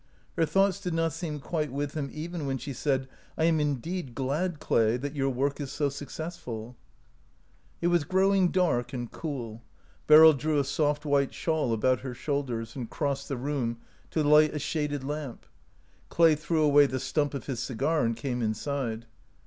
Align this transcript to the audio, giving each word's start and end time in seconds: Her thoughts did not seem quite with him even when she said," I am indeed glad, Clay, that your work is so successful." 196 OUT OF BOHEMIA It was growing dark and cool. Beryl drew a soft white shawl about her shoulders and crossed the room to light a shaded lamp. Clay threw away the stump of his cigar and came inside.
Her 0.35 0.47
thoughts 0.47 0.79
did 0.79 0.95
not 0.95 1.13
seem 1.13 1.39
quite 1.39 1.71
with 1.71 1.93
him 1.93 2.09
even 2.11 2.47
when 2.47 2.57
she 2.57 2.73
said," 2.73 3.07
I 3.37 3.43
am 3.43 3.59
indeed 3.59 4.15
glad, 4.15 4.59
Clay, 4.59 4.97
that 4.97 5.13
your 5.15 5.29
work 5.29 5.61
is 5.61 5.71
so 5.71 5.89
successful." 5.89 6.75
196 7.81 7.85
OUT 7.85 7.85
OF 8.07 8.09
BOHEMIA 8.09 8.49
It 8.49 8.49
was 8.49 8.51
growing 8.51 8.51
dark 8.79 8.93
and 8.93 9.11
cool. 9.11 9.61
Beryl 10.07 10.33
drew 10.33 10.57
a 10.57 10.63
soft 10.63 11.05
white 11.05 11.35
shawl 11.35 11.71
about 11.71 11.99
her 11.99 12.15
shoulders 12.15 12.75
and 12.75 12.89
crossed 12.89 13.29
the 13.29 13.37
room 13.37 13.77
to 14.09 14.23
light 14.23 14.55
a 14.55 14.57
shaded 14.57 15.03
lamp. 15.03 15.45
Clay 16.09 16.33
threw 16.33 16.63
away 16.63 16.87
the 16.87 16.99
stump 16.99 17.35
of 17.35 17.45
his 17.45 17.59
cigar 17.59 18.03
and 18.03 18.17
came 18.17 18.41
inside. 18.41 19.05